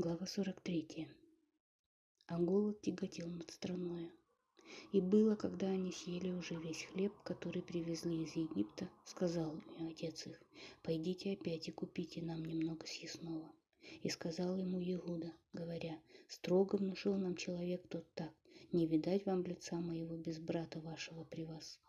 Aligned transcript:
Глава 0.00 0.26
43. 0.26 1.08
А 2.28 2.38
голод 2.38 2.80
тяготел 2.82 3.26
над 3.26 3.50
страною. 3.50 4.12
И 4.92 5.00
было, 5.00 5.34
когда 5.34 5.66
они 5.66 5.90
съели 5.90 6.30
уже 6.30 6.54
весь 6.54 6.84
хлеб, 6.84 7.12
который 7.24 7.62
привезли 7.62 8.22
из 8.22 8.36
Египта, 8.36 8.88
сказал 9.04 9.56
им 9.56 9.88
отец 9.88 10.24
их, 10.28 10.40
«Пойдите 10.84 11.32
опять 11.32 11.66
и 11.66 11.72
купите 11.72 12.22
нам 12.22 12.44
немного 12.44 12.86
съестного». 12.86 13.50
И 14.04 14.08
сказал 14.08 14.56
ему 14.56 14.80
Иуда, 14.80 15.32
говоря, 15.52 15.98
«Строго 16.28 16.76
внушил 16.76 17.16
нам 17.16 17.34
человек 17.34 17.84
тот 17.88 18.06
так, 18.14 18.32
не 18.70 18.86
видать 18.86 19.26
вам 19.26 19.42
лица 19.42 19.80
моего 19.80 20.16
без 20.16 20.38
брата 20.38 20.78
вашего 20.78 21.24
при 21.24 21.42
вас. 21.42 21.80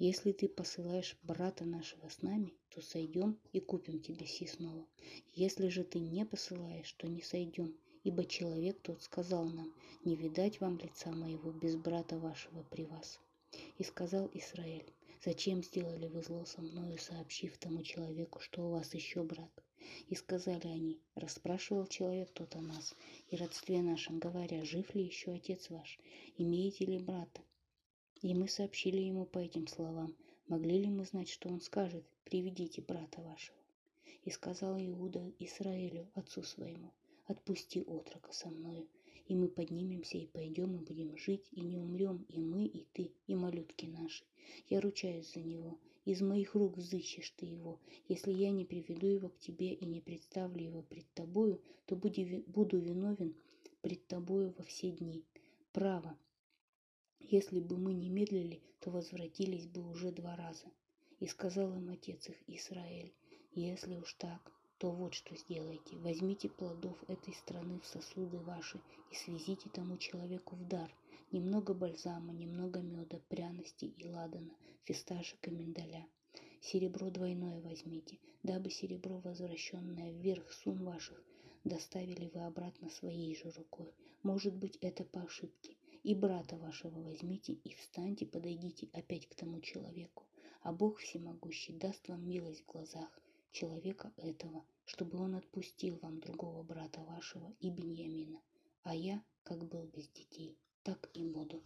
Если 0.00 0.30
ты 0.30 0.48
посылаешь 0.48 1.16
брата 1.24 1.64
нашего 1.64 2.08
с 2.08 2.22
нами, 2.22 2.54
то 2.68 2.80
сойдем 2.80 3.36
и 3.52 3.58
купим 3.58 4.00
тебе 4.00 4.26
съестного. 4.26 4.86
Если 5.34 5.66
же 5.66 5.82
ты 5.82 5.98
не 5.98 6.24
посылаешь, 6.24 6.92
то 6.92 7.08
не 7.08 7.20
сойдем, 7.20 7.76
ибо 8.04 8.24
человек 8.24 8.80
тот 8.80 9.02
сказал 9.02 9.46
нам, 9.46 9.74
не 10.04 10.14
видать 10.14 10.60
вам 10.60 10.78
лица 10.78 11.10
моего 11.10 11.50
без 11.50 11.74
брата 11.74 12.16
вашего 12.16 12.62
при 12.62 12.84
вас. 12.84 13.18
И 13.78 13.82
сказал 13.82 14.30
Израиль, 14.34 14.86
зачем 15.24 15.64
сделали 15.64 16.06
вы 16.06 16.22
зло 16.22 16.44
со 16.44 16.62
мною, 16.62 16.96
сообщив 16.98 17.58
тому 17.58 17.82
человеку, 17.82 18.38
что 18.38 18.68
у 18.68 18.70
вас 18.70 18.94
еще 18.94 19.24
брат? 19.24 19.50
И 20.06 20.14
сказали 20.14 20.68
они, 20.68 21.00
расспрашивал 21.16 21.88
человек 21.88 22.30
тот 22.30 22.54
о 22.54 22.60
нас 22.60 22.94
и 23.30 23.36
родстве 23.36 23.82
нашем, 23.82 24.20
говоря, 24.20 24.64
жив 24.64 24.94
ли 24.94 25.02
еще 25.02 25.32
отец 25.32 25.70
ваш, 25.70 25.98
имеете 26.36 26.84
ли 26.84 26.98
брата? 26.98 27.42
И 28.22 28.34
мы 28.34 28.48
сообщили 28.48 28.98
ему 28.98 29.26
по 29.26 29.38
этим 29.38 29.66
словам, 29.66 30.14
могли 30.48 30.82
ли 30.82 30.90
мы 30.90 31.04
знать, 31.04 31.28
что 31.28 31.48
он 31.48 31.60
скажет, 31.60 32.04
приведите 32.24 32.82
брата 32.82 33.20
вашего. 33.22 33.56
И 34.24 34.30
сказал 34.30 34.76
Иуда 34.78 35.32
Израилю, 35.38 36.08
отцу 36.14 36.42
своему, 36.42 36.92
отпусти 37.26 37.80
отрока 37.82 38.32
со 38.32 38.50
мною, 38.50 38.88
и 39.28 39.36
мы 39.36 39.48
поднимемся 39.48 40.18
и 40.18 40.26
пойдем 40.26 40.74
и 40.74 40.84
будем 40.84 41.16
жить, 41.16 41.46
и 41.52 41.60
не 41.60 41.78
умрем, 41.78 42.26
и 42.28 42.40
мы, 42.40 42.64
и 42.64 42.86
ты, 42.92 43.12
и 43.26 43.34
малютки 43.34 43.86
наши. 43.86 44.24
Я 44.68 44.80
ручаюсь 44.80 45.32
за 45.32 45.40
него, 45.40 45.78
из 46.04 46.20
моих 46.22 46.54
рук 46.54 46.78
взыщешь 46.78 47.34
ты 47.36 47.46
его. 47.46 47.78
Если 48.08 48.32
я 48.32 48.50
не 48.50 48.64
приведу 48.64 49.06
его 49.06 49.28
к 49.28 49.38
тебе 49.38 49.74
и 49.74 49.84
не 49.84 50.00
представлю 50.00 50.64
его 50.64 50.82
пред 50.82 51.06
тобою, 51.12 51.60
то 51.86 51.94
буду 51.94 52.80
виновен 52.80 53.34
пред 53.82 54.06
тобою 54.06 54.54
во 54.56 54.64
все 54.64 54.90
дни. 54.90 55.22
Право, 55.72 56.18
если 57.20 57.60
бы 57.60 57.76
мы 57.76 57.92
не 57.92 58.08
медлили, 58.08 58.60
то 58.80 58.90
возвратились 58.90 59.66
бы 59.66 59.88
уже 59.88 60.12
два 60.12 60.36
раза. 60.36 60.66
И 61.20 61.26
сказал 61.26 61.74
им 61.74 61.90
отец 61.90 62.28
их 62.28 62.36
Израиль, 62.46 63.12
если 63.54 63.96
уж 63.96 64.14
так, 64.14 64.52
то 64.78 64.92
вот 64.92 65.14
что 65.14 65.34
сделайте. 65.36 65.96
Возьмите 65.96 66.48
плодов 66.48 66.96
этой 67.08 67.34
страны 67.34 67.80
в 67.80 67.86
сосуды 67.86 68.38
ваши 68.38 68.80
и 69.10 69.14
свезите 69.14 69.68
тому 69.68 69.96
человеку 69.96 70.54
в 70.54 70.68
дар. 70.68 70.94
Немного 71.32 71.74
бальзама, 71.74 72.32
немного 72.32 72.80
меда, 72.80 73.18
пряностей 73.28 73.92
и 73.98 74.06
ладана, 74.06 74.54
фисташек 74.84 75.48
и 75.48 75.50
миндаля. 75.50 76.06
Серебро 76.60 77.10
двойное 77.10 77.60
возьмите, 77.60 78.18
дабы 78.42 78.70
серебро, 78.70 79.18
возвращенное 79.18 80.12
вверх 80.12 80.52
сум 80.52 80.84
ваших, 80.84 81.20
доставили 81.64 82.30
вы 82.32 82.40
обратно 82.40 82.88
своей 82.88 83.34
же 83.34 83.50
рукой. 83.50 83.92
Может 84.22 84.54
быть, 84.54 84.76
это 84.80 85.04
по 85.04 85.22
ошибке. 85.22 85.76
И 86.02 86.14
брата 86.14 86.56
вашего 86.56 87.00
возьмите 87.00 87.52
и 87.52 87.74
встаньте, 87.74 88.26
подойдите 88.26 88.88
опять 88.92 89.26
к 89.26 89.34
тому 89.34 89.60
человеку. 89.60 90.26
А 90.62 90.72
Бог 90.72 90.98
Всемогущий 90.98 91.72
даст 91.72 92.08
вам 92.08 92.28
милость 92.28 92.62
в 92.62 92.66
глазах 92.66 93.20
человека 93.52 94.12
этого, 94.16 94.64
чтобы 94.84 95.18
он 95.18 95.34
отпустил 95.34 95.98
вам 96.02 96.20
другого 96.20 96.62
брата 96.62 97.00
вашего 97.02 97.52
и 97.60 97.70
Беньямина. 97.70 98.40
А 98.82 98.94
я, 98.94 99.22
как 99.42 99.64
был 99.66 99.84
без 99.86 100.08
детей, 100.08 100.56
так 100.82 101.10
и 101.14 101.24
буду. 101.24 101.62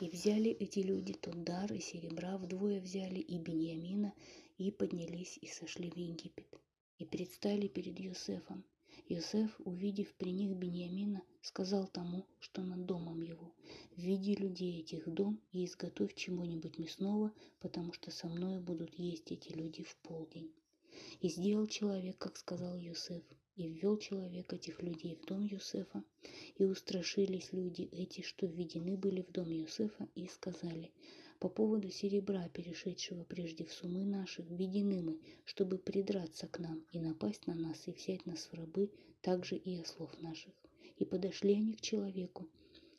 И 0.00 0.08
взяли 0.08 0.50
эти 0.50 0.80
люди 0.80 1.14
тот 1.14 1.44
дар 1.44 1.72
и 1.72 1.80
серебра, 1.80 2.36
вдвое 2.36 2.80
взяли 2.80 3.20
и 3.20 3.38
Беньямина, 3.38 4.12
и 4.58 4.70
поднялись 4.70 5.38
и 5.40 5.46
сошли 5.46 5.90
в 5.90 5.96
Египет. 5.96 6.48
И 6.98 7.04
предстали 7.04 7.68
перед 7.68 7.98
Йосефом, 7.98 8.64
Иосиф, 9.08 9.60
увидев 9.64 10.14
при 10.14 10.30
них 10.30 10.56
Бениамина, 10.56 11.22
сказал 11.44 11.86
тому, 11.88 12.26
что 12.40 12.62
над 12.62 12.86
домом 12.86 13.20
его, 13.20 13.52
«Введи 13.96 14.34
людей 14.34 14.80
этих 14.80 15.12
дом 15.12 15.38
и 15.52 15.66
изготовь 15.66 16.14
чего-нибудь 16.14 16.78
мясного, 16.78 17.32
потому 17.60 17.92
что 17.92 18.10
со 18.10 18.28
мною 18.28 18.62
будут 18.62 18.94
есть 18.94 19.30
эти 19.30 19.52
люди 19.52 19.82
в 19.82 19.94
полдень». 19.96 20.50
И 21.20 21.28
сделал 21.28 21.66
человек, 21.66 22.16
как 22.16 22.38
сказал 22.38 22.78
Иосиф, 22.78 23.22
и 23.56 23.68
ввел 23.68 23.98
человек 23.98 24.52
этих 24.54 24.82
людей 24.82 25.16
в 25.16 25.26
дом 25.26 25.44
Юсефа, 25.44 26.02
и 26.56 26.64
устрашились 26.64 27.52
люди 27.52 27.82
эти, 27.92 28.22
что 28.22 28.46
введены 28.46 28.96
были 28.96 29.20
в 29.20 29.30
дом 29.30 29.50
Юсефа, 29.50 30.08
и 30.14 30.26
сказали, 30.26 30.92
по 31.40 31.50
поводу 31.50 31.90
серебра, 31.90 32.48
перешедшего 32.48 33.22
прежде 33.24 33.64
в 33.66 33.72
сумы 33.72 34.06
наши, 34.06 34.42
введены 34.42 35.02
мы, 35.02 35.20
чтобы 35.44 35.76
придраться 35.76 36.48
к 36.48 36.58
нам 36.58 36.82
и 36.90 37.00
напасть 37.00 37.46
на 37.46 37.54
нас 37.54 37.86
и 37.86 37.92
взять 37.92 38.24
нас 38.24 38.48
в 38.50 38.54
рабы, 38.54 38.90
также 39.20 39.56
и 39.56 39.76
ослов 39.76 40.10
наших. 40.22 40.54
И 40.98 41.04
подошли 41.04 41.54
они 41.54 41.74
к 41.74 41.80
человеку, 41.80 42.48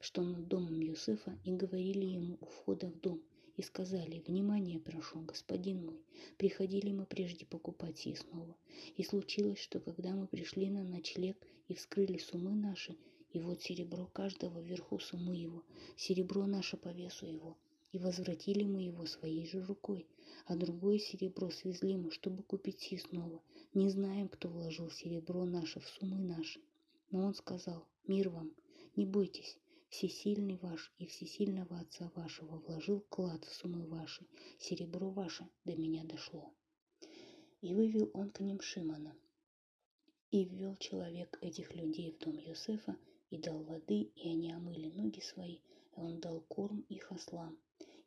что 0.00 0.22
над 0.22 0.46
домом 0.48 0.80
Юсефа, 0.80 1.38
и 1.44 1.52
говорили 1.52 2.04
ему 2.04 2.38
у 2.40 2.46
входа 2.46 2.88
в 2.88 3.00
дом, 3.00 3.20
и 3.56 3.62
сказали, 3.62 4.22
«Внимание 4.26 4.78
прошу, 4.78 5.20
господин 5.22 5.84
мой, 5.84 6.00
приходили 6.36 6.92
мы 6.92 7.06
прежде 7.06 7.44
покупать 7.44 7.98
сие 7.98 8.16
снова. 8.16 8.56
И 8.96 9.02
случилось, 9.02 9.58
что 9.58 9.80
когда 9.80 10.14
мы 10.14 10.28
пришли 10.28 10.70
на 10.70 10.84
ночлег 10.84 11.36
и 11.66 11.74
вскрыли 11.74 12.18
сумы 12.18 12.54
наши, 12.54 12.96
и 13.32 13.40
вот 13.40 13.60
серебро 13.62 14.06
каждого 14.06 14.60
вверху 14.60 14.98
сумы 15.00 15.34
его, 15.34 15.64
серебро 15.96 16.46
наше 16.46 16.76
по 16.76 16.88
весу 16.88 17.26
его, 17.26 17.56
и 17.92 17.98
возвратили 17.98 18.64
мы 18.64 18.82
его 18.82 19.06
своей 19.06 19.46
же 19.46 19.62
рукой, 19.64 20.06
а 20.46 20.56
другое 20.56 20.98
серебро 20.98 21.50
свезли 21.50 21.96
мы, 21.96 22.10
чтобы 22.10 22.42
купить 22.42 22.80
сие 22.80 23.00
снова. 23.00 23.42
Не 23.74 23.88
знаем, 23.90 24.28
кто 24.28 24.48
вложил 24.48 24.90
серебро 24.90 25.44
наше 25.44 25.80
в 25.80 25.86
суммы 25.88 26.18
наши. 26.18 26.60
Но 27.10 27.24
он 27.24 27.34
сказал, 27.34 27.88
мир 28.06 28.28
вам, 28.28 28.54
не 28.96 29.06
бойтесь, 29.06 29.58
всесильный 29.88 30.56
ваш 30.58 30.92
и 30.98 31.06
всесильного 31.06 31.80
отца 31.80 32.10
вашего 32.14 32.58
вложил 32.58 33.00
клад 33.08 33.44
в 33.44 33.54
суммы 33.54 33.86
ваши, 33.86 34.26
серебро 34.58 35.10
ваше 35.10 35.48
до 35.64 35.74
меня 35.76 36.04
дошло. 36.04 36.52
И 37.62 37.74
вывел 37.74 38.10
он 38.12 38.30
к 38.30 38.40
ним 38.40 38.60
Шимона. 38.60 39.16
И 40.30 40.44
ввел 40.44 40.76
человек 40.76 41.38
этих 41.40 41.74
людей 41.74 42.12
в 42.12 42.18
дом 42.18 42.38
Йосефа, 42.38 42.96
и 43.30 43.38
дал 43.38 43.62
воды, 43.62 44.10
и 44.14 44.28
они 44.28 44.52
омыли 44.52 44.90
ноги 44.90 45.20
свои, 45.20 45.56
и 45.56 46.00
он 46.00 46.20
дал 46.20 46.40
корм 46.42 46.80
их 46.88 47.10
ослам, 47.12 47.58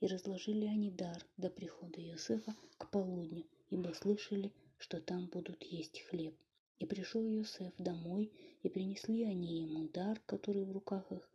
и 0.00 0.06
разложили 0.06 0.66
они 0.66 0.90
дар 0.90 1.26
до 1.36 1.50
прихода 1.50 2.00
Иосифа 2.00 2.54
к 2.78 2.90
полудню, 2.90 3.46
ибо 3.70 3.92
слышали, 3.94 4.52
что 4.78 5.00
там 5.00 5.26
будут 5.26 5.62
есть 5.64 6.00
хлеб. 6.02 6.34
И 6.80 6.86
пришел 6.86 7.22
Иосиф 7.22 7.74
домой, 7.76 8.32
и 8.62 8.70
принесли 8.70 9.24
они 9.24 9.60
ему 9.60 9.86
дар, 9.88 10.18
который 10.24 10.64
в 10.64 10.72
руках 10.72 11.12
их, 11.12 11.30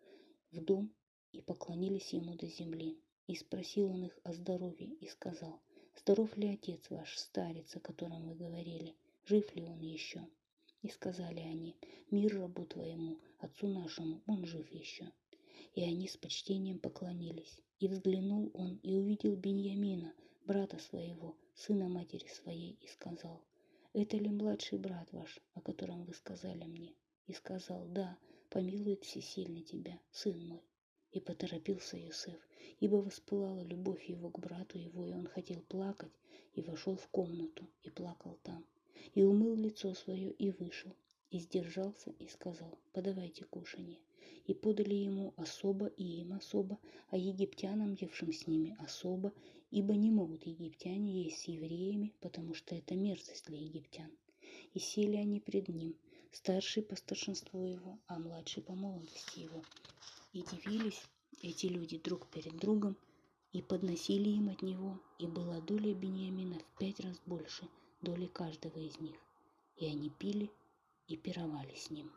в 0.51 0.59
дом, 0.59 0.91
и 1.33 1.39
поклонились 1.39 2.13
ему 2.13 2.33
до 2.35 2.47
земли. 2.47 2.97
И 3.27 3.35
спросил 3.35 3.91
он 3.91 4.05
их 4.05 4.19
о 4.23 4.33
здоровье, 4.33 4.87
и 4.87 5.07
сказал, 5.07 5.61
«Здоров 6.01 6.35
ли 6.35 6.47
отец 6.47 6.89
ваш, 6.89 7.15
старец, 7.19 7.75
о 7.75 7.79
котором 7.79 8.27
вы 8.27 8.33
говорили? 8.33 8.95
Жив 9.27 9.55
ли 9.55 9.63
он 9.63 9.81
еще?» 9.81 10.27
И 10.81 10.89
сказали 10.89 11.41
они, 11.41 11.75
«Мир 12.09 12.39
рабу 12.39 12.65
твоему, 12.65 13.19
отцу 13.37 13.67
нашему, 13.67 14.23
он 14.25 14.47
жив 14.47 14.67
еще». 14.71 15.11
И 15.75 15.83
они 15.83 16.07
с 16.07 16.17
почтением 16.17 16.79
поклонились. 16.79 17.61
И 17.79 17.87
взглянул 17.87 18.49
он 18.55 18.79
и 18.81 18.95
увидел 18.95 19.35
Беньямина, 19.35 20.11
брата 20.47 20.79
своего, 20.79 21.35
сына 21.53 21.87
матери 21.87 22.27
своей, 22.29 22.79
и 22.81 22.87
сказал, 22.87 23.43
«Это 23.97 24.17
ли 24.17 24.29
младший 24.29 24.77
брат 24.77 25.07
ваш, 25.13 25.39
о 25.53 25.61
котором 25.61 26.03
вы 26.03 26.13
сказали 26.13 26.65
мне?» 26.65 26.93
И 27.27 27.31
сказал, 27.31 27.87
«Да, 27.87 28.17
помилует 28.49 29.05
всесильный 29.05 29.61
тебя, 29.61 29.97
сын 30.11 30.37
мой». 30.49 30.61
И 31.13 31.21
поторопился 31.21 31.97
Иосиф, 31.97 32.37
ибо 32.81 32.97
воспылала 32.97 33.61
любовь 33.61 34.03
его 34.09 34.29
к 34.29 34.37
брату 34.37 34.77
его, 34.77 35.07
и 35.07 35.13
он 35.13 35.27
хотел 35.27 35.61
плакать, 35.61 36.11
и 36.55 36.61
вошел 36.61 36.97
в 36.97 37.07
комнату, 37.07 37.69
и 37.83 37.89
плакал 37.89 38.37
там, 38.43 38.65
и 39.13 39.23
умыл 39.23 39.55
лицо 39.55 39.93
свое, 39.93 40.29
и 40.29 40.51
вышел, 40.51 40.93
и 41.29 41.39
сдержался, 41.39 42.09
и 42.19 42.27
сказал, 42.27 42.77
«Подавайте 42.91 43.45
кушанье» 43.45 44.01
и 44.45 44.53
подали 44.53 44.95
ему 44.95 45.33
особо 45.37 45.87
и 45.87 46.03
им 46.21 46.33
особо, 46.33 46.77
а 47.09 47.17
египтянам, 47.17 47.95
евшим 47.99 48.31
с 48.31 48.47
ними 48.47 48.75
особо, 48.79 49.33
ибо 49.71 49.95
не 49.95 50.11
могут 50.11 50.45
египтяне 50.45 51.23
есть 51.23 51.39
с 51.39 51.43
евреями, 51.45 52.13
потому 52.21 52.53
что 52.53 52.75
это 52.75 52.95
мерзость 52.95 53.45
для 53.47 53.57
египтян. 53.57 54.11
И 54.73 54.79
сели 54.79 55.15
они 55.15 55.39
пред 55.39 55.67
ним, 55.69 55.95
старший 56.31 56.83
по 56.83 56.95
старшинству 56.95 57.63
его, 57.63 57.99
а 58.07 58.19
младший 58.19 58.61
по 58.61 58.73
молодости 58.73 59.39
его. 59.39 59.63
И 60.33 60.43
дивились 60.43 61.01
эти 61.41 61.65
люди 61.67 61.97
друг 61.97 62.27
перед 62.27 62.57
другом, 62.57 62.97
и 63.51 63.61
подносили 63.61 64.29
им 64.29 64.49
от 64.49 64.61
него, 64.61 64.99
и 65.17 65.27
была 65.27 65.61
доля 65.61 65.93
Бениамина 65.93 66.59
в 66.59 66.77
пять 66.77 66.99
раз 66.99 67.21
больше 67.25 67.67
доли 68.01 68.27
каждого 68.27 68.77
из 68.77 68.99
них. 68.99 69.15
И 69.77 69.85
они 69.85 70.09
пили 70.09 70.51
и 71.07 71.15
пировали 71.15 71.73
с 71.75 71.89
ним. 71.89 72.11